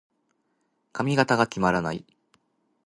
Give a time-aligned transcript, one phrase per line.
[0.93, 2.03] 髪型が決まらない。